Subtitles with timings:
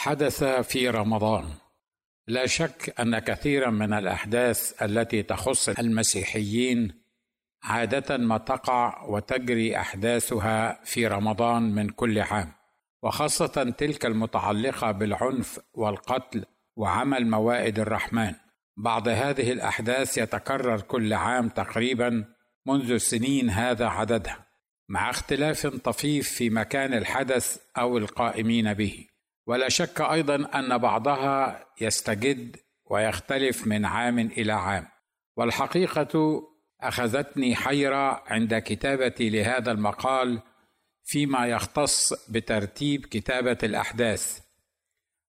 [0.00, 1.44] حدث في رمضان.
[2.26, 7.02] لا شك أن كثيرا من الأحداث التي تخص المسيحيين
[7.62, 12.52] عادة ما تقع وتجري أحداثها في رمضان من كل عام
[13.02, 16.44] وخاصة تلك المتعلقة بالعنف والقتل
[16.76, 18.34] وعمل موائد الرحمن.
[18.76, 22.24] بعض هذه الأحداث يتكرر كل عام تقريبا
[22.66, 24.46] منذ سنين هذا عددها
[24.88, 29.17] مع اختلاف طفيف في مكان الحدث أو القائمين به.
[29.48, 32.56] ولا شك أيضا أن بعضها يستجد
[32.90, 34.86] ويختلف من عام إلى عام.
[35.36, 36.42] والحقيقة
[36.80, 40.42] أخذتني حيرة عند كتابتي لهذا المقال
[41.04, 44.40] فيما يختص بترتيب كتابة الأحداث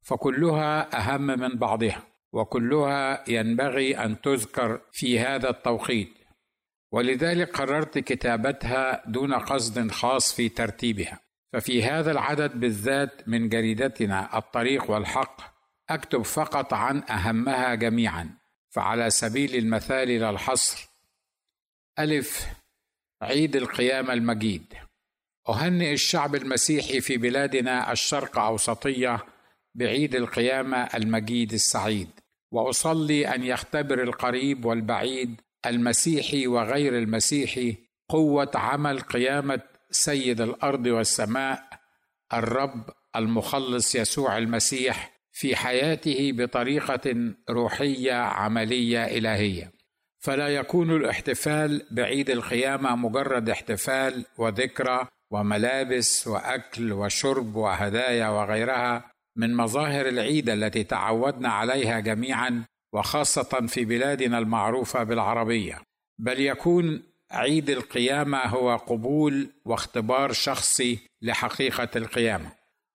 [0.02, 6.14] فكلها أهم من بعضها وكلها ينبغي أن تذكر في هذا التوقيت.
[6.92, 11.25] ولذلك قررت كتابتها دون قصد خاص في ترتيبها.
[11.56, 15.42] ففي هذا العدد بالذات من جريدتنا الطريق والحق
[15.90, 18.30] أكتب فقط عن أهمها جميعا
[18.70, 20.90] فعلى سبيل المثال لا الحصر.
[22.00, 22.48] ألف
[23.22, 24.74] عيد القيامه المجيد.
[25.50, 29.26] أهنئ الشعب المسيحي في بلادنا الشرق أوسطية
[29.76, 32.10] بعيد القيامه المجيد السعيد.
[32.52, 37.78] وأصلي أن يختبر القريب والبعيد المسيحي وغير المسيحي
[38.10, 39.62] قوة عمل قيامة
[39.96, 41.64] سيد الأرض والسماء
[42.34, 49.72] الرب المخلص يسوع المسيح في حياته بطريقة روحية عملية إلهية.
[50.20, 60.08] فلا يكون الاحتفال بعيد القيامة مجرد احتفال وذكرى وملابس وأكل وشرب وهدايا وغيرها من مظاهر
[60.08, 65.82] العيد التي تعودنا عليها جميعا وخاصة في بلادنا المعروفة بالعربية.
[66.20, 72.52] بل يكون عيد القيامة هو قبول واختبار شخصي لحقيقة القيامة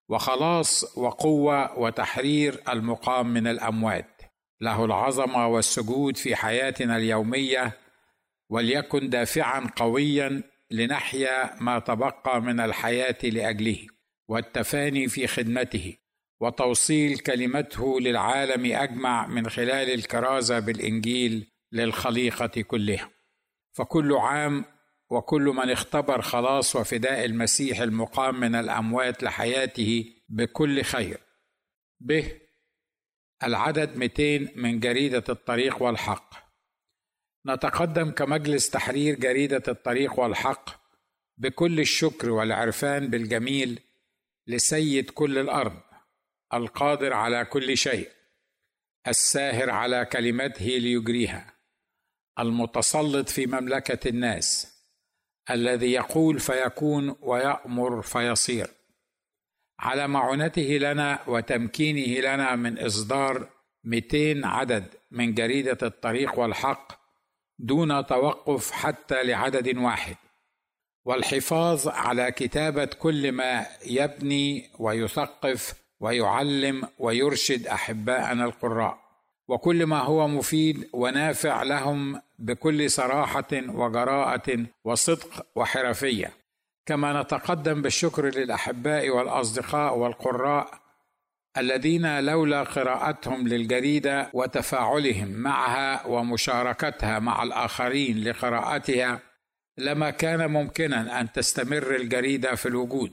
[0.08, 4.20] وخلاص وقوة وتحرير المقام من الأموات.
[4.60, 7.78] له العظمة والسجود في حياتنا اليومية
[8.50, 13.86] وليكن دافعا قويا لنحيا ما تبقى من الحياة لأجله
[14.28, 15.96] والتفاني في خدمته
[16.40, 23.10] وتوصيل كلمته للعالم أجمع من خلال الكرازة بالإنجيل للخليقة كلها.
[23.72, 24.64] فكل عام
[25.10, 31.20] وكل من اختبر خلاص وفداء المسيح المقام من الأموات لحياته بكل خير.
[32.00, 32.40] به
[33.42, 36.50] العدد 200 من جريدة الطريق والحق.
[37.46, 40.80] نتقدم كمجلس تحرير جريدة الطريق والحق
[41.38, 43.80] بكل الشكر والعرفان بالجميل
[44.46, 45.80] لسيد كل الأرض
[46.54, 48.08] القادر على كل شيء
[49.08, 51.59] الساهر على كلمته ليجريها.
[52.40, 54.76] المتسلط في مملكة الناس
[55.50, 58.70] الذي يقول فيكون ويأمر فيصير.
[59.78, 63.48] على معونته لنا وتمكينه لنا من إصدار
[63.84, 67.00] 200 عدد من جريدة الطريق والحق
[67.58, 70.16] دون توقف حتى لعدد واحد.
[71.04, 79.10] والحفاظ على كتابة كل ما يبني ويثقف ويعلم ويرشد أحباءنا القراء.
[79.48, 86.32] وكل ما هو مفيد ونافع لهم بكل صراحة وجراءة وصدق وحرفية.
[86.86, 90.80] كما نتقدم بالشكر للأحباء والأصدقاء والقراء
[91.56, 99.20] الذين لولا قراءتهم للجريده وتفاعلهم معها ومشاركتها مع الآخرين لقراءتها
[99.78, 103.12] لما كان ممكنا أن تستمر الجريدة في الوجود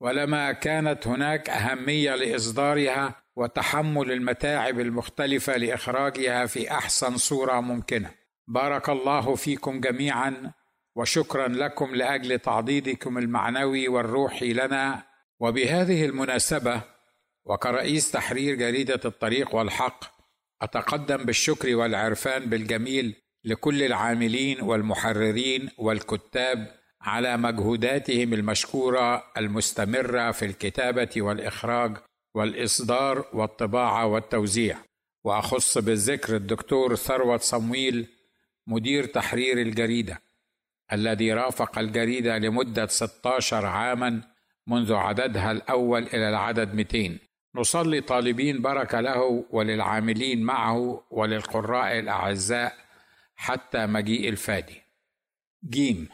[0.00, 8.19] ولما كانت هناك أهمية لإصدارها وتحمل المتاعب المختلفة لإخراجها في أحسن صورة ممكنة.
[8.50, 10.52] بارك الله فيكم جميعا
[10.96, 15.02] وشكرا لكم لأجل تعضيدكم المعنوي والروحي لنا.
[15.40, 16.82] وبهذه المناسبة
[17.44, 20.04] وكرئيس تحرير جريدة الطريق والحق
[20.62, 31.96] أتقدم بالشكر والعرفان بالجميل لكل العاملين والمحررين والكتاب على مجهوداتهم المشكورة المستمرة في الكتابة والإخراج
[32.34, 34.78] والإصدار والطباعة والتوزيع.
[35.24, 38.19] وأخص بالذكر الدكتور ثروت صمويل
[38.66, 40.22] مدير تحرير الجريدة
[40.92, 44.22] الذي رافق الجريدة لمدة 16 عاما
[44.66, 47.18] منذ عددها الأول إلى العدد 200
[47.54, 52.74] نصلي طالبين بركة له وللعاملين معه وللقراء الأعزاء
[53.36, 54.82] حتى مجيء الفادي.
[55.64, 56.08] جيم.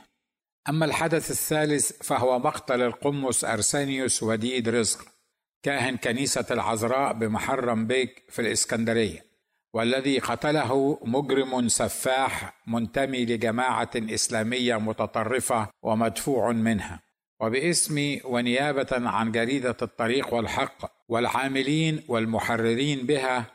[0.68, 5.04] أما الحدث الثالث فهو مقتل القمص أرسانيوس وديد رزق
[5.62, 9.25] كاهن كنيسة العذراء بمحرم بيك في الإسكندرية.
[9.72, 17.00] والذي قتله مجرم سفاح منتمي لجماعة إسلامية متطرفة ومدفوع منها.
[17.40, 23.46] وباسمي ونيابة عن جريدة الطريق والحق والعاملين والمحررين بها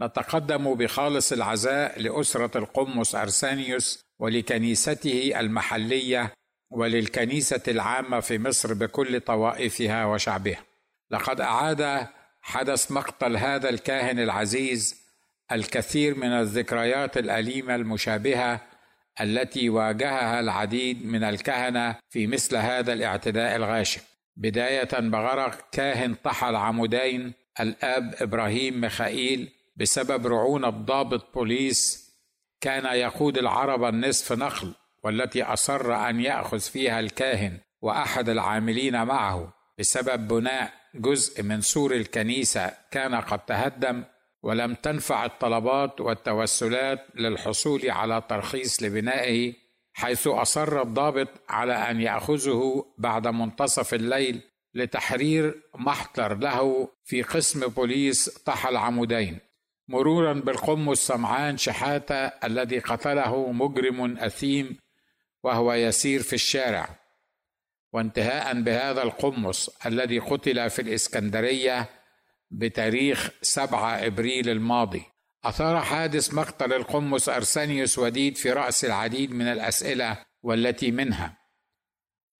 [0.00, 6.32] نتقدم بخالص العزاء لأسرة القمص أرسانيوس ولكنيسته المحلية
[6.70, 10.64] وللكنيسة العامة في مصر بكل طوائفها وشعبها.
[11.10, 12.06] لقد أعاد
[12.42, 15.07] حدث مقتل هذا الكاهن العزيز
[15.52, 18.60] الكثير من الذكريات الأليمة المشابهة
[19.20, 24.00] التي واجهها العديد من الكهنة في مثل هذا الاعتداء الغاشم.
[24.36, 32.08] بداية بغرق كاهن طحل عمودين الأب إبراهيم ميخائيل بسبب رعونه ضابط بوليس
[32.60, 34.74] كان يقود العرب النصف نخل
[35.04, 39.52] والتي أصر أن يأخذ فيها الكاهن وأحد العاملين معه.
[39.78, 44.04] بسبب بناء جزء من سور الكنيسة كان قد تهدم
[44.42, 49.54] ولم تنفع الطلبات والتوسلات للحصول على ترخيص لبنائه
[49.92, 54.40] حيث أصر الضابط على أن يأخذه بعد منتصف الليل
[54.74, 59.38] لتحرير محضر له في قسم بوليس طحى العمودين.
[59.88, 64.78] مرورا بالقمص سمعان شحاتة الذي قتله مجرم أثيم
[65.44, 66.88] وهو يسير في الشارع.
[67.92, 71.97] وانتهاء بهذا القمص الذي قتل في الإسكندرية
[72.50, 75.02] بتاريخ 7 إبريل الماضي.
[75.44, 81.38] أثار حادث مقتل القمص ارسانيوس وديد في رأس العديد من الأسئلة والتي منها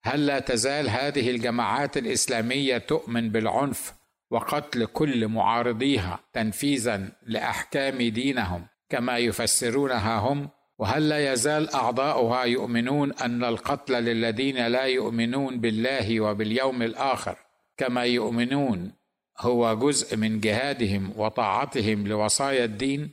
[0.02, 3.94] هل لا تزال هذه الجماعات الإسلامية تؤمن بالعنف
[4.30, 13.44] وقتل كل معارضيها تنفيذا لأحكام دينهم كما يفسرونها هم؟ وهل لا يزال أعضاؤها يؤمنون أن
[13.44, 17.36] القتل للذين لا يؤمنون بالله وباليوم الآخر
[17.76, 18.92] كما يؤمنون
[19.40, 23.10] هو جزء من جهادهم وطاعتهم لوصايا الدين.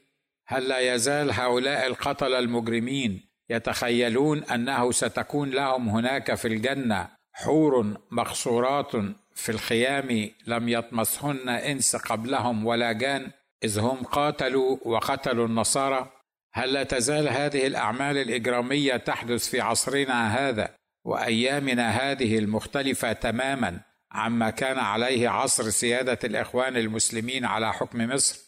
[0.48, 8.92] هل لا يزال هؤلاء القتلة المجرمين يتخيلون أنه ستكون لهم هناك في الجنة حور مقصورات
[9.36, 13.32] في الخيام لم يطمسهن إنس قبلهم ولا جان
[13.64, 16.12] إذ هم قاتلوا وقتلوا النصارى؟
[16.54, 20.76] هل لا تزال هذه الأعمال الإجرامية تحدث في عصرنا هذا
[21.06, 23.80] وأيامنا هذه المختلفة تماما؟
[24.16, 28.40] عما كان عليه عصر سيادة الإخوان المسلمين على حكم مصر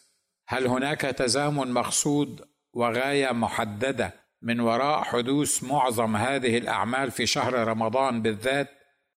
[0.47, 2.41] هل هناك تزامن مقصود
[2.73, 8.69] وغاية محددة من وراء حدوث معظم هذه الأعمال في شهر رمضان بالذات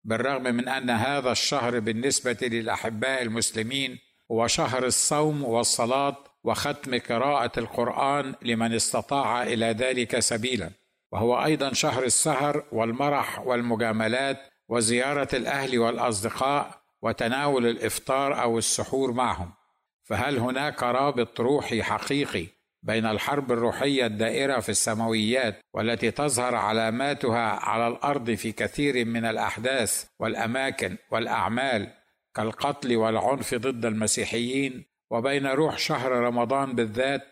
[0.04, 3.98] بالرغم من أن هذا الشهر بالنسبة للأحباء المسلمين
[4.32, 10.70] هو شهر الصوم والصلاة وختم قراءة القرآن لمن استطاع إلى ذلك سبيلا
[11.12, 19.52] وهو أيضا شهر السهر والمرح والمجاملات وزيارة الأهل والأصدقاء وتناول الإفطار أو السحور معهم.
[20.04, 22.46] فهل هناك رابط روحي حقيقي
[22.82, 30.04] بين الحرب الروحية الدائرة في السماويات والتي تظهر علاماتها على الأرض في كثير من الأحداث
[30.18, 31.92] والأماكن والأعمال
[32.34, 37.22] كالقتل والعنف ضد المسيحيين وبين روح شهر رمضان بالذات؟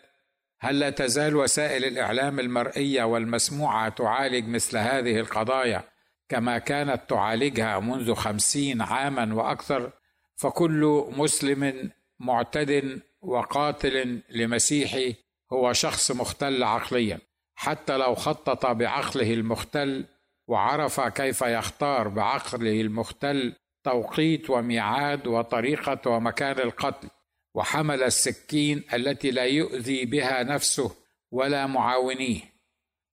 [0.59, 5.83] هل لا تزال وسائل الإعلام المرئية والمسموعة تعالج مثل هذه القضايا؟
[6.29, 9.91] كما كانت تعالجها منذ خمسين عاما وأكثر
[10.35, 15.15] فكل مسلم معتد وقاتل لمسيحي
[15.53, 17.19] هو شخص مختل عقليا
[17.55, 20.05] حتى لو خطط بعقله المختل
[20.47, 27.07] وعرف كيف يختار بعقله المختل توقيت وميعاد وطريقة ومكان القتل
[27.55, 30.95] وحمل السكين التي لا يؤذي بها نفسه
[31.31, 32.41] ولا معاونيه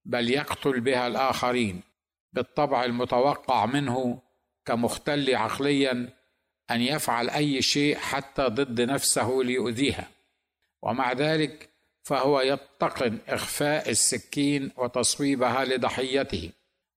[0.04, 1.82] بل يقتل بها الآخرين.
[2.36, 4.18] بالطبع المتوقع منه
[4.66, 6.08] كمختل عقليا
[6.70, 10.08] أن يفعل أي شيء حتى ضد نفسه ليؤذيها.
[10.82, 11.68] ومع ذلك
[12.02, 16.50] فهو يتقن إخفاء السكين وتصويبها لضحيته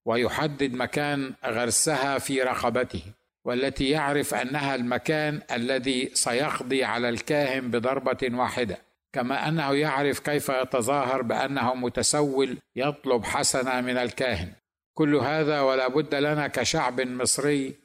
[0.05, 3.03] ويحدد مكان غرسها في رقبته
[3.46, 8.77] والتي يعرف أنها المكان الذي سيقضي على الكاهن بضربة واحدة.
[9.13, 14.53] كما أنه يعرف كيف يتظاهر بأنه متسول يطلب حسنة من الكاهن.
[14.99, 17.75] كل هذا ولا بد لنا كشعب مصري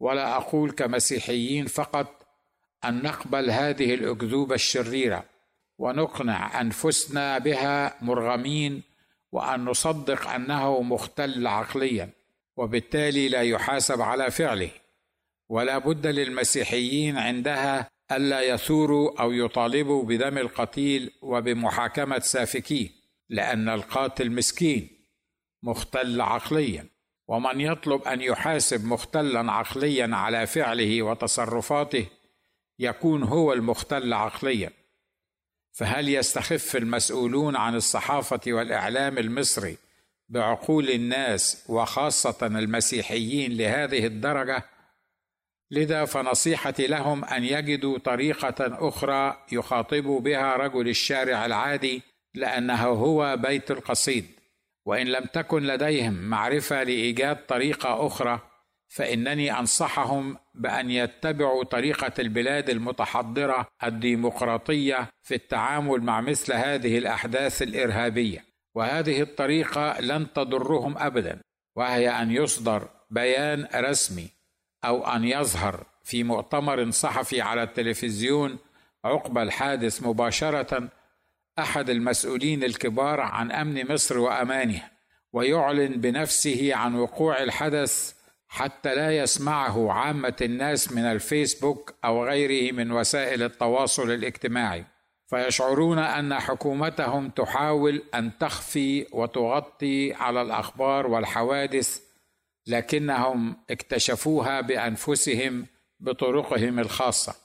[0.00, 2.26] ولا أقول كمسيحيين فقط
[2.84, 5.24] أن نقبل هذه الأكذوبة الشريرة
[5.78, 8.82] ونقنع أنفسنا بها مرغمين
[9.32, 12.10] وأن نصدق أنه مختل عقليا
[12.56, 14.70] وبالتالي لا يحاسب على فعله.
[15.48, 22.88] ولا بد للمسيحيين عندها ألا يثوروا أو يطالبوا بدم القتيل وبمحاكمة سافكيه
[23.28, 24.93] لأن القاتل مسكين.
[25.64, 26.86] مختل عقليا.
[27.28, 32.06] ومن يطلب أن يحاسب مختلا عقليا على فعله وتصرفاته
[32.78, 34.70] يكون هو المختل عقليا.
[35.72, 39.76] فهل يستخف المسؤولون عن الصحافة والإعلام المصري
[40.28, 44.64] بعقول الناس وخاصة المسيحيين لهذه الدرجة؟
[45.70, 52.02] لذا فنصيحتي لهم أن يجدوا طريقة أخرى يخاطبوا بها رجل الشارع العادي
[52.34, 54.26] لأنه هو بيت القصيد.
[54.86, 58.40] وإن لم تكن لديهم معرفة لإيجاد طريقة أخرى
[58.88, 68.44] فإنني أنصحهم بأن يتبعوا طريقة البلاد المتحضرة الديمقراطية في التعامل مع مثل هذه الأحداث الإرهابية.
[68.74, 71.40] وهذه الطريقة لن تضرهم ابدا
[71.76, 74.28] وهي أن يصدر بيان رسمي
[74.84, 78.58] أو أن يظهر في مؤتمر صحفي على التلفزيون
[79.04, 80.88] عقب الحادث مباشره
[81.58, 84.90] أحد المسؤولين الكبار عن أمن مصر وامانها
[85.32, 88.14] ويعلن بنفسه عن وقوع الحدث
[88.48, 94.84] حتى لا يسمعه عامة الناس من الفيسبوك أو غيره من وسائل التواصل الاجتماعي.
[95.26, 102.00] فيشعرون أن حكومتهم تحاول أن تخفي وتغطي على الأخبار والحوادث
[102.66, 105.66] لكنهم اكتشفوها بأنفسهم
[106.00, 107.43] بطرقهم الخاصة.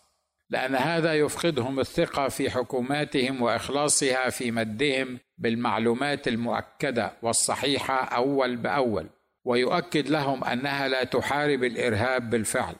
[0.50, 9.10] لأن هذا يفقدهم الثقة في حكوماتهم وإخلاصها في مدهم بالمعلومات المؤكدة والصحيحة أول بأول
[9.46, 12.76] ويؤكد لهم أنها لا تحارب الإرهاب بالفعل.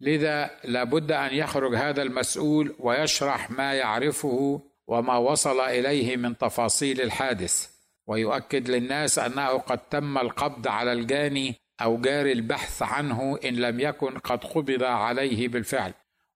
[0.00, 7.70] لذا لابد أن يخرج هذا المسؤول ويشرح ما يعرفه وما وصل إليه من تفاصيل الحادث
[8.06, 14.18] ويؤكد للناس أنه قد تم القبض على الجاني أو جاري البحث عنه إن لم يكن
[14.18, 15.92] قد قبض عليه بالفعل.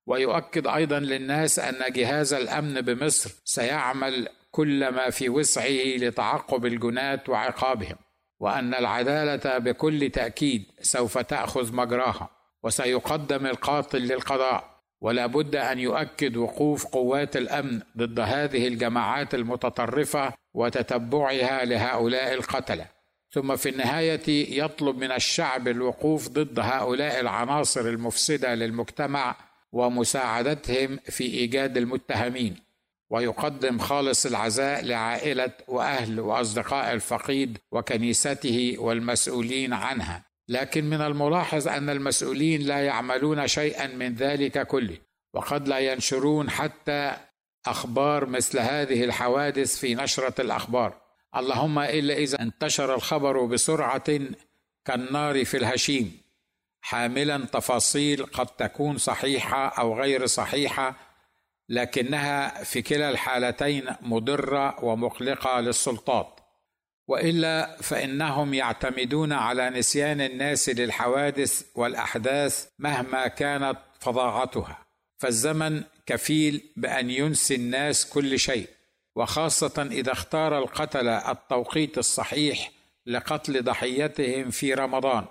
[0.06, 7.96] ويؤكد أيضا للناس أن جهاز الأمن بمصر سيعمل كل ما في وسعه لتعقب الجناه وعقابهم
[8.40, 12.30] وأن العدالة بكل تأكيد سوف تأخذ مجراها
[12.62, 14.74] وسيقدم القاتل للقضاء.
[15.00, 22.86] ولا بد أن يؤكد وقوف قوات الأمن ضد هذه الجماعات المتطرفة وتتبعها لهؤلاء القتلة.
[23.30, 29.36] ثم في النهاية يطلب من الشعب الوقوف ضد هؤلاء العناصر المفسدة للمجتمع
[29.74, 32.56] ومساعدتهم في إيجاد المتهمين
[33.10, 40.24] ويقدم خالص العزاء لعائلة وأهل وأصدقاء الفقيد وكنيسته والمسؤولين عنها.
[40.48, 44.96] لكن من الملاحظ أن المسؤولين لا يعملون شيئا من ذلك كله
[45.34, 47.16] وقد لا ينشرون حتى
[47.66, 51.00] أخبار مثل هذه الحوادث في نشرة الأخبار.
[51.36, 54.20] اللهم إلا إذا انتشر الخبر بسرعة
[54.84, 56.23] كالنار في الهشيم.
[56.84, 60.94] حاملا تفاصيل قد تكون صحيحة أو غير صحيحة
[61.68, 66.40] لكنها في كلا الحالتين مضرة ومقلقه للسلطات.
[67.08, 74.78] وإلا فإنهم يعتمدون على نسيان الناس للحوادث والأحداث مهما كانت فظاعتها.
[75.18, 78.68] فالزمن كفيل بأن ينسي الناس كل شيء
[79.16, 82.70] وخاصة إذا اختار القتله التوقيت الصحيح
[83.06, 85.24] لقتل ضحيتهم في رمضان.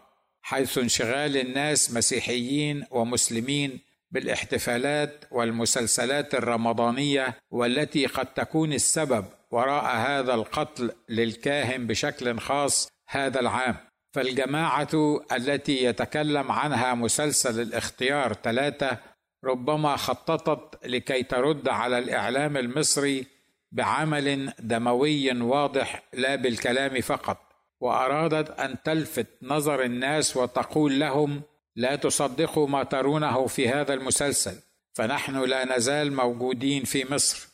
[0.43, 3.79] حيث انشغال الناس مسيحيين ومسلمين
[4.11, 13.75] بالاحتفالات والمسلسلات الرمضانية والتي قد تكون السبب وراء هذا القتل للكاهن بشكل خاص هذا العام.
[14.13, 18.97] فالجماعة التي يتكلم عنها مسلسل الاختيار ثلاثة
[19.43, 23.25] ربما خططت لكي ترد على الإعلام المصري
[23.71, 27.52] بعمل دموي واضح لا بالكلام فقط.
[27.83, 31.41] وأرادت أن تلفت نظر الناس وتقول لهم
[31.75, 34.55] لا تصدقوا ما ترونه في هذا المسلسل
[34.93, 37.47] فنحن لا نزال موجودين في مصر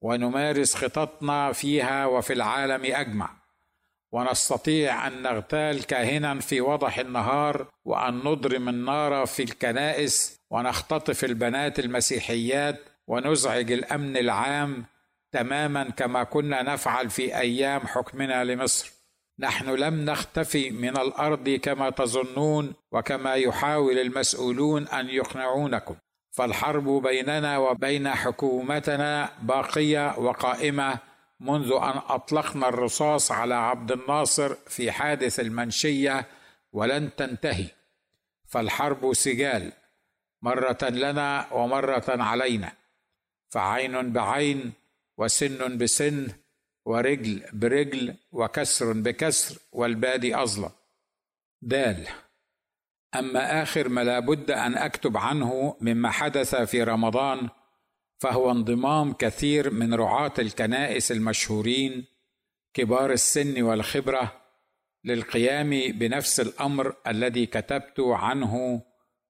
[0.00, 3.30] ونمارس خططنا فيها وفي العالم أجمع.
[4.12, 12.80] ونستطيع أن نغتال كاهنا في وضح النهار وأن نضرم النار في الكنائس ونختطف البنات المسيحيات
[13.06, 14.84] ونزعج الأمن العام
[15.32, 18.93] تماما كما كنا نفعل في أيام حكمنا لمصر.
[19.38, 25.96] نحن لم نختفي من الأرض كما تظنون وكما يحاول المسؤولون أن يقنعونكم.
[26.30, 30.98] فالحرب بيننا وبين حكومتنا باقية وقائمة
[31.40, 36.26] منذ أن أطلقنا الرصاص على عبد الناصر في حادث المنشية
[36.72, 37.66] ولن تنتهي.
[38.46, 39.72] فالحرب سجال
[40.42, 42.72] مرة لنا ومرة علينا.
[43.48, 44.72] فعين بعين
[45.16, 46.28] وسن بسن
[46.84, 50.70] ورجل برجل وكسر بكسر والبادي أظلم.
[51.62, 52.06] دال.
[53.14, 57.48] أما آخر ما لابد أن أكتب عنه مما حدث في رمضان
[58.18, 62.04] فهو انضمام كثير من رعاة الكنائس المشهورين
[62.74, 64.40] كبار السن والخبرة
[65.04, 68.82] للقيام بنفس الأمر الذي كتبت عنه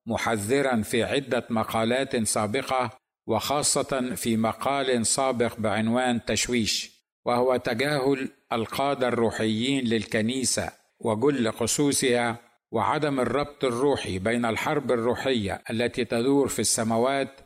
[0.07, 2.91] محذرا في عدة مقالات سابقة
[3.27, 6.94] وخاصة في مقال سابق بعنوان تشويش.
[7.25, 12.37] وهو تجاهل القادة الروحيين للكنيسة وجل خصوصها
[12.71, 17.41] وعدم الربط الروحي بين الحرب الروحية التي تدور في السماوات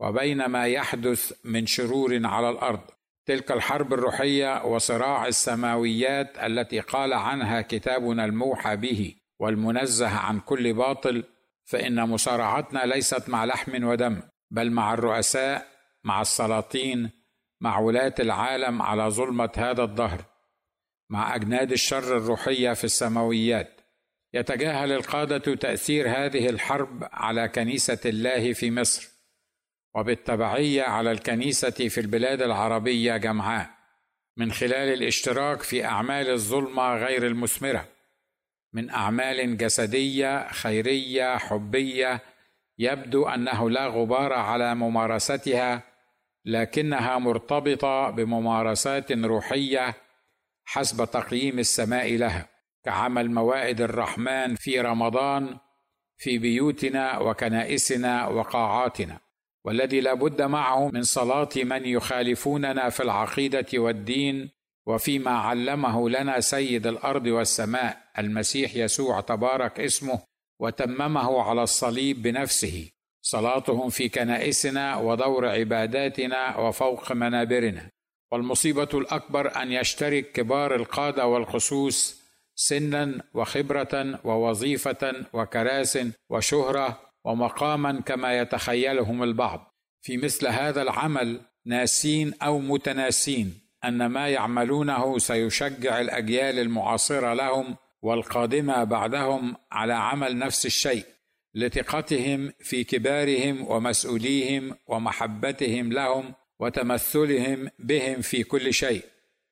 [0.00, 2.80] وبين ما يحدث من شرور على الأرض.
[3.26, 11.24] تلك الحرب الروحية وصراع السماويات التي قال عنها كتابنا الموحى به والمنزه عن كل باطل
[11.64, 15.66] فإن مصارعتنا ليست مع لحم ودم بل مع الرؤساء
[16.04, 17.10] مع السلاطين
[17.60, 20.24] مع ولاه العالم على ظلمة هذا الدهر
[21.10, 23.80] مع أجناد الشر الروحية في السماويات.
[24.34, 29.08] يتجاهل القادة تأثير هذه الحرب على كنيسة الله في مصر
[29.94, 33.70] وبالتبعية على الكنيسة في البلاد العربية جمعاء
[34.36, 37.88] من خلال الاشتراك في أعمال الظلمة غير المثمرة
[38.72, 42.20] من أعمال جسدية خيرية حبية
[42.78, 45.82] يبدو أنه لا غبار على ممارستها
[46.44, 49.94] لكنها مرتبطة بممارسات روحية
[50.64, 52.48] حسب تقييم السماء لها
[52.84, 55.58] كعمل موائد الرحمن في رمضان
[56.16, 59.18] في بيوتنا وكنائسنا وقاعاتنا.
[59.64, 64.50] والذي لا بد معه من صلاة من يخالفوننا في العقيدة والدين
[64.86, 70.22] وفيما علمه لنا سيد الأرض والسماء المسيح يسوع تبارك اسمه
[70.60, 72.90] وتممه على الصليب بنفسه.
[73.26, 77.90] صلاتهم في كنائسنا ودور عباداتنا وفوق منابرنا.
[78.32, 82.22] والمصيبة الأكبر أن يشترك كبار القادة والخصوص
[82.54, 85.98] سنا وخبرة ووظيفة وكراس
[86.30, 89.74] وشهرة ومقاما كما يتخيلهم البعض.
[90.02, 98.84] في مثل هذا العمل ناسين أو متناسين أن ما يعملونه سيشجع الأجيال المعاصرة لهم والقادمة
[98.84, 101.13] بعدهم على عمل نفس الشيء.
[101.54, 109.04] لثقتهم في كبارهم ومسؤوليهم ومحبتهم لهم وتمثلهم بهم في كل شيء.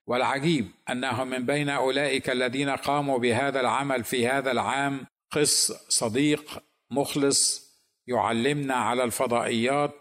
[0.06, 7.72] والعجيب انه من بين أولئك الذين قاموا بهذا العمل في هذا العام قس صديق مخلص
[8.06, 9.94] يعلمنا على الفضائيات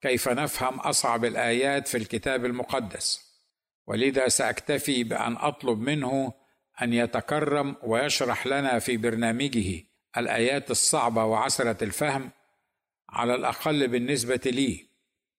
[0.00, 3.20] كيف نفهم أصعب الآيات في الكتاب المقدس.
[3.86, 6.32] ولذا سأكتفي بأن أطلب منه
[6.82, 12.30] أن يتكرم ويشرح لنا في برنامجه الآيات الصعبة وعسرة الفهم
[13.10, 14.86] على الأقل بالنسبة لي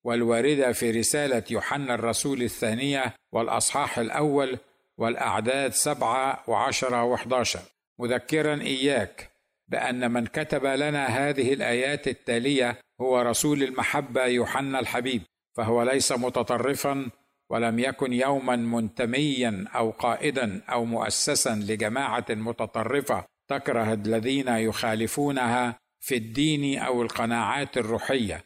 [0.03, 4.57] والواردة في رسالة يوحنا الرسول الثانية والأصحاح الأول
[4.97, 7.59] والأعداد سبعة وعشرة وحداشر.
[7.99, 9.29] مذكرا إياك
[9.67, 15.21] بأن من كتب لنا هذه الآيات التالية هو رسول المحبة يوحنا الحبيب
[15.55, 17.09] فهو ليس متطرفا
[17.49, 26.79] ولم يكن يوما منتميا أو قائدا أو مؤسسا لجماعة متطرفة تكره الذين يخالفونها في الدين
[26.79, 28.43] أو القناعات الروحية.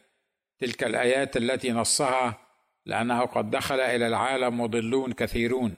[0.58, 2.38] تلك الآيات التي نصها
[2.86, 5.74] لأنه قد دخل إلى العالم مضلون كثيرون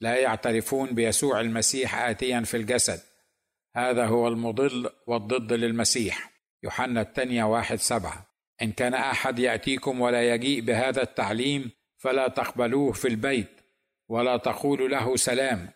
[0.00, 3.00] لا يعترفون بيسوع المسيح اتيا في الجسد.
[3.76, 6.30] هذا هو المضل والضد للمسيح.
[6.62, 8.26] يوحنا الثانية واحد سبعة.
[8.62, 13.60] إن كان أحد يأتيكم ولا يجيء بهذا التعليم فلا تقبلوه في البيت
[14.08, 15.68] ولا تقولوا له سلام.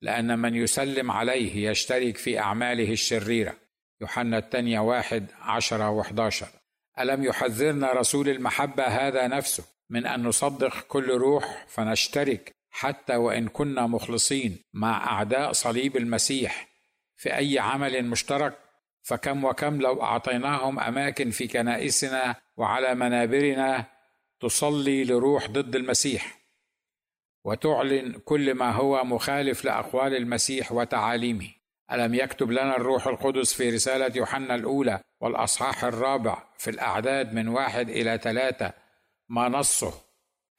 [0.00, 3.54] لأن من يسلم عليه يشترك في أعماله الشريرة.
[4.00, 6.48] يوحنا الثانية واحد عشرة وحداشر.
[7.00, 13.86] ألم يحذرنا رسول المحبة هذا نفسه من أن نصدق كل روح فنشترك حتى وإن كنا
[13.86, 16.68] مخلصين مع أعداء صليب المسيح
[17.16, 18.58] في أي عمل مشترك؟
[19.02, 23.84] فكم وكم لو أعطيناهم أماكن في كنائسنا وعلى منابرنا
[24.40, 26.38] تصلي لروح ضد المسيح.
[27.46, 31.48] وتعلن كل ما هو مخالف لأقوال المسيح وتعاليمه.
[31.92, 37.88] ألم يكتب لنا الروح القدس في رسالة يوحنا الأولى والأصحاح الرابع في الأعداد من واحد
[37.88, 38.72] إلى ثلاثة؟
[39.28, 39.92] ما نصه؟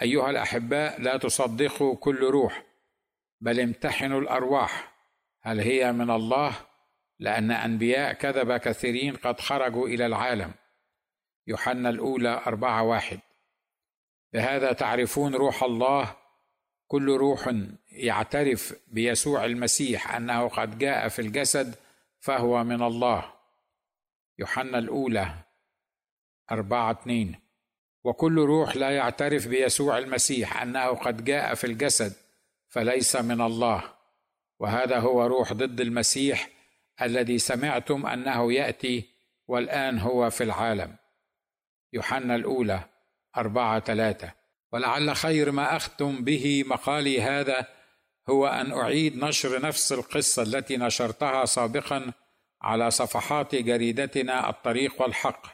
[0.02, 2.64] أيها الأحباء لا تصدقوا كل روح
[3.42, 4.94] بل امتحنوا الأرواح.
[5.42, 6.56] هل هي من الله؟
[7.20, 10.54] لأن أنبياء كذب كثيرين قد خرجوا إلى العالم.
[11.48, 13.20] يوحنا الأولى أربعة واحد.
[14.34, 16.27] بهذا تعرفون روح الله
[16.88, 17.54] كل روح
[17.92, 21.76] يعترف بيسوع المسيح أنه قد جاء في الجسد
[22.20, 23.34] فهو من الله.
[24.40, 25.34] يوحنا الأولى
[26.52, 27.36] أربعة اثنين.
[28.04, 32.14] وكل روح لا يعترف بيسوع المسيح أنه قد جاء في الجسد
[32.68, 33.84] فليس من الله.
[34.60, 36.50] وهذا هو روح ضد المسيح
[37.02, 39.10] الذي سمعتم أنه يأتي
[39.48, 40.96] والآن هو في العالم.
[41.94, 42.80] يوحنا الأولى
[43.38, 44.32] أربعة ثلاثة.
[44.78, 47.68] ولعل خير ما أختم به مقالي هذا
[48.30, 52.14] هو أن أعيد نشر نفس القصة التي نشرتها سابقا
[52.62, 55.48] على صفحات جريدتنا الطريق والحق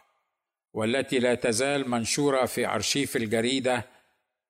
[0.74, 3.86] والتي لا تزال منشورة في أرشيف الجريدة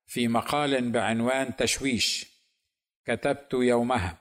[0.06, 2.26] في مقال بعنوان تشويش.
[3.06, 4.18] كتبت يومها.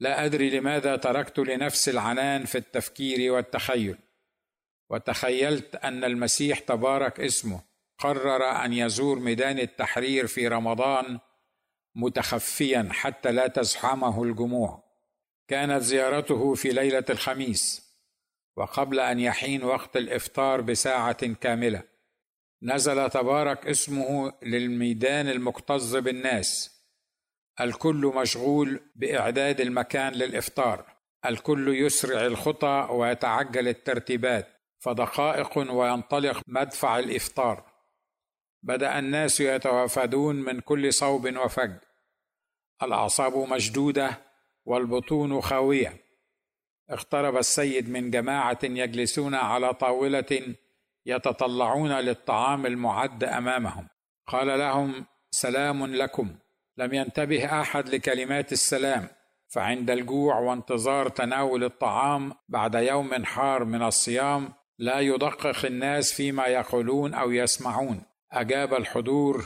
[0.00, 3.98] لا أدري لماذا تركت لنفسي العنان في التفكير والتخيل
[4.90, 11.18] وتخيلت أن المسيح تبارك اسمه قرر أن يزور ميدان التحرير في رمضان
[11.94, 14.82] متخفيا حتى لا تزحمه الجموع.
[15.48, 17.86] كانت زيارته في ليلة الخميس
[18.56, 21.82] وقبل أن يحين وقت الإفطار بساعة كاملة.
[22.62, 26.76] نزل تبارك اسمه للميدان المكتظ بالناس.
[27.60, 30.84] الكل مشغول بإعداد المكان للإفطار.
[31.26, 34.48] الكل يسرع الخطى ويتعجل الترتيبات.
[34.78, 37.75] فدقائق وينطلق مدفع الإفطار.
[38.62, 41.72] بدأ الناس يتوافدون من كل صوب وفج.
[42.82, 44.18] الأعصاب مشدودة
[44.64, 45.96] والبطون خاوية.
[46.90, 50.54] اقترب السيد من جماعة يجلسون على طاولة
[51.06, 53.88] يتطلعون للطعام المعد أمامهم.
[54.26, 56.34] قال لهم سلام لكم.
[56.76, 59.08] لم ينتبه أحد لكلمات السلام.
[59.48, 67.14] فعند الجوع وانتظار تناول الطعام بعد يوم حار من الصيام لا يدقق الناس فيما يقولون
[67.14, 68.02] أو يسمعون.
[68.32, 69.44] أجاب الحضور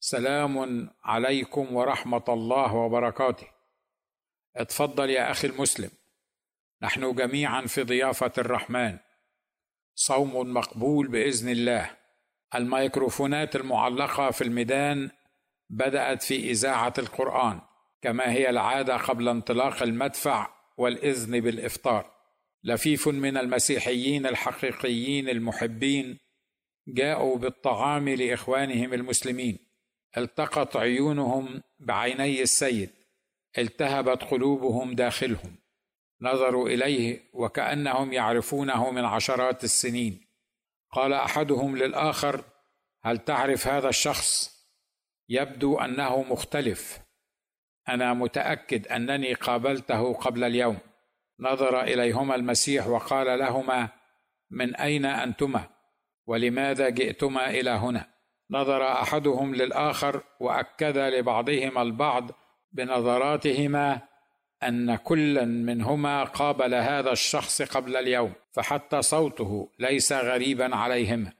[0.00, 3.46] سلام عليكم ورحمة الله وبركاته.
[4.56, 5.90] اتفضل يا أخي المسلم
[6.82, 8.98] نحن جميعا في ضيافة الرحمن.
[9.94, 11.90] صوم مقبول بإذن الله.
[12.54, 15.10] الميكروفونات المعلقة في الميدان
[15.70, 17.60] بدأت في إذاعة القرآن
[18.02, 22.10] كما هي العادة قبل انطلاق المدفع والإذن بالإفطار.
[22.64, 26.27] لفيف من المسيحيين الحقيقيين المحبين
[26.88, 29.58] جاءوا بالطعام لإخوانهم المسلمين.
[30.16, 32.90] التقت عيونهم بعيني السيد.
[33.58, 35.58] التهبت قلوبهم داخلهم.
[36.20, 40.20] نظروا إليه وكأنهم يعرفونه من عشرات السنين.
[40.90, 42.44] قال أحدهم للآخر
[43.02, 44.58] هل تعرف هذا الشخص؟
[45.28, 47.00] يبدو أنه مختلف.
[47.88, 50.78] أنا متأكد أنني قابلته قبل اليوم.
[51.40, 53.88] نظر إليهما المسيح وقال لهما
[54.50, 55.77] من أين أنتما؟
[56.28, 58.06] ولماذا جئتما إلى هنا؟
[58.50, 62.30] نظر أحدهم للآخر وأكد لبعضهما البعض
[62.72, 64.00] بنظراتهما
[64.62, 71.32] أن كلا منهما قابل هذا الشخص قبل اليوم فحتى صوته ليس غريبا عليهما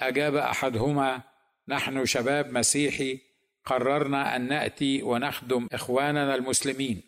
[0.00, 1.22] أجاب أحدهما
[1.68, 3.20] نحن شباب مسيحي
[3.64, 7.02] قررنا أن نأتي ونخدم إخواننا المسلمين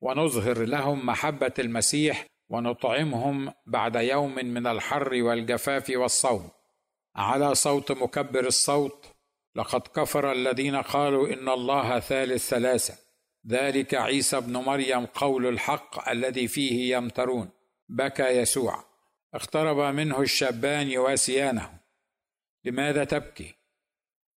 [0.00, 6.55] ونظهر لهم محبة المسيح ونطعمهم بعد يوم من الحر والجفاف والصوم.
[7.16, 9.06] على صوت مكبر الصوت
[9.54, 12.94] لقد كفر الذين قالوا إن الله ثالث ثلاثة.
[13.48, 17.50] ذلك عيسى ابن مريم قول الحق الذي فيه يمترون.
[17.88, 18.84] بكى يسوع.
[19.34, 21.78] اقترب منه الشابان يواسيانه
[22.64, 23.54] لماذا تبكي؟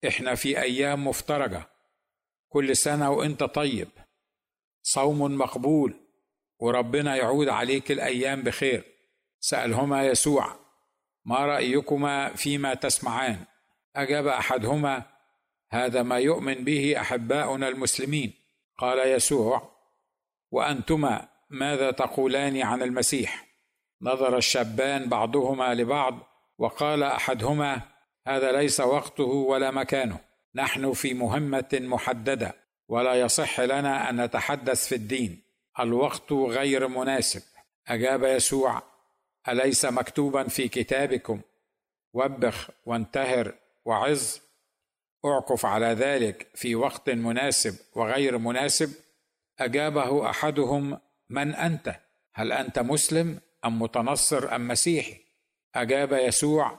[0.09, 1.69] إحنا في أيام مفترجه
[2.49, 3.89] كل سنة وإنت طيب.
[4.83, 5.95] صوم مقبول.
[6.61, 8.85] وربنا يعود عليك الأيام بخير.
[9.41, 10.68] سألهما يسوع.
[11.29, 13.45] ما رأيكما فيما تسمعان؟
[13.97, 15.03] أجاب أحدهما
[15.71, 18.33] هذا ما يؤمن به أحباؤنا المسلمين.
[18.79, 19.71] قال يسوع
[20.51, 23.47] وأنتما ماذا تقولان عن المسيح؟
[24.03, 26.19] نظر الشابان بعضهما لبعض
[26.59, 27.83] وقال أحدهما
[28.27, 30.21] هذا ليس وقته ولا مكانه
[30.55, 32.55] نحن في مهمة محددة
[32.89, 35.43] ولا يصح لنا أن نتحدث في الدين
[35.81, 37.43] الوقت غير مناسب.
[37.89, 38.83] أجاب يسوع
[39.49, 41.41] أليس مكتوبا في كتابكم؟
[42.13, 44.37] وبخ وانتهر وعظ.
[45.25, 48.93] أعكف على ذلك في وقت مناسب وغير مناسب.
[49.59, 50.99] أجابه أحدهم
[51.31, 51.95] من أنت؟
[52.35, 55.17] هل أنت مسلم أم متنصر أم مسيحي؟
[55.75, 56.79] أجاب يسوع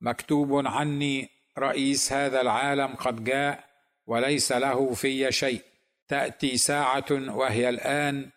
[0.00, 1.28] مكتوب عني
[1.58, 3.64] رئيس هذا العالم قد جاء
[4.06, 5.62] وليس له في شيء.
[6.08, 8.30] تأتي ساعة وهي الآن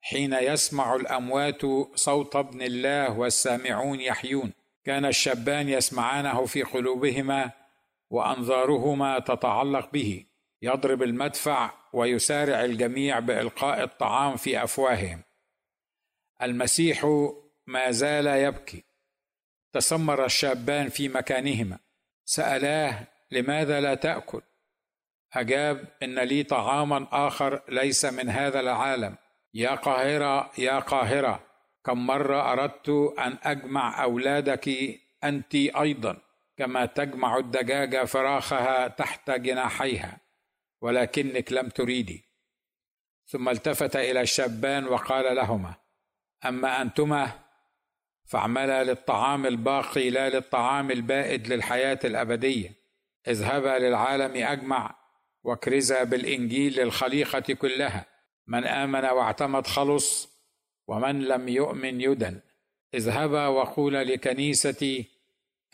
[0.00, 1.62] حين يسمع الأموات
[1.94, 4.52] صوت ابن الله والسامعون يحيون.
[4.84, 7.50] كان الشابان يسمعانه في قلوبهما
[8.10, 10.26] وأنظارهما تتعلق به.
[10.62, 15.22] يضرب المدفع ويسارع الجميع بإلقاء الطعام في أفواههم.
[16.42, 17.04] المسيح
[17.66, 18.84] ما زال يبكي.
[19.72, 21.78] تسمر الشابان في مكانهما.
[22.24, 24.42] سألاه لماذا لا تأكل؟
[25.32, 29.16] أجاب إن لي طعاما آخر ليس من هذا العالم.
[29.54, 31.46] يا قاهرة يا قاهرة
[31.84, 34.70] كم مرة أردت أن أجمع أولادك
[35.24, 36.18] أنت أيضا
[36.56, 40.18] كما تجمع الدجاجة فراخها تحت جناحيها
[40.80, 42.24] ولكنك لم تريدي.
[43.26, 45.74] ثم التفت إلى الشابان وقال لهما
[46.46, 47.30] أما أنتما
[48.24, 52.72] فاعملا للطعام الباقي لا للطعام البائد للحياة الأبدية.
[53.28, 54.96] اذهبا للعالم أجمع
[55.42, 58.09] وكرز بالإنجيل للخليقة كلها.
[58.50, 60.28] من آمن واعتمد خلص
[60.88, 62.40] ومن لم يؤمن يدن.
[62.94, 65.04] اذهبا وقولا لكنيستي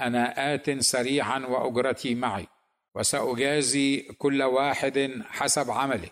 [0.01, 2.47] أنا آت سريعا وأجرتي معي
[2.95, 6.11] وسأجازي كل واحد حسب عمله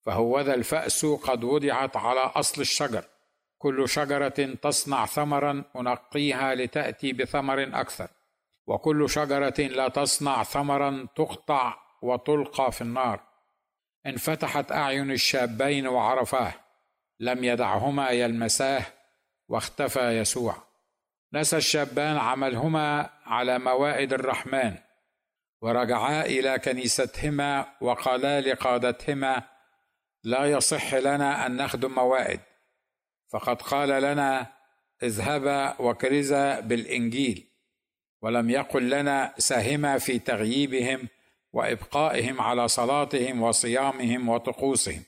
[0.00, 3.04] فهوذا الفأس قد وضعت على أصل الشجر.
[3.58, 8.08] كل شجرة تصنع ثمرا أنقيها لتأتي بثمر أكثر.
[8.66, 13.31] وكل شجرة لا تصنع ثمرا تقطع وتلقى في النار.
[14.06, 16.54] انفتحت أعين الشابين وعرفاه
[17.20, 18.84] لم يدعهما يلمساه
[19.48, 20.56] واختفى يسوع.
[21.32, 24.74] نسى الشابان عملهما على موائد الرحمن
[25.60, 29.42] ورجعا إلى كنيستهما وقالا لقادتهما
[30.24, 32.40] لا يصح لنا أن نخدم موائد
[33.32, 34.46] فقد قال لنا
[35.02, 37.48] اذهبا وكرزا بالإنجيل
[38.22, 41.08] ولم يقل لنا ساهما في تغييبهم
[41.52, 45.02] وإبقائهم على صلاتهم وصيامهم وطقوسهم.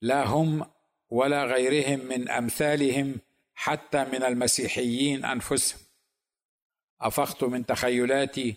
[0.00, 0.66] لا هم
[1.10, 3.20] ولا غيرهم من أمثالهم
[3.54, 5.80] حتى من المسيحيين أنفسهم.
[7.00, 8.56] افقت من تخيلاتي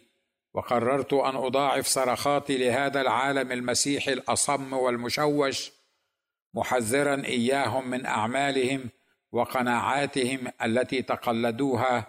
[0.53, 5.71] وقررت أن أضاعف صرخاتي لهذا العالم المسيحي الأصم والمشوش
[6.53, 8.89] محذرا إياهم من أعمالهم
[9.31, 12.07] وقناعاتهم التي تقلدوها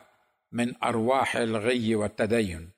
[0.53, 2.76] من أرواح الغي والتدين.